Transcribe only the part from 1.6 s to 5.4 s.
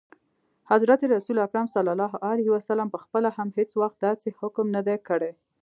ص پخپله هم هیڅ وخت داسي حکم نه دی کړی.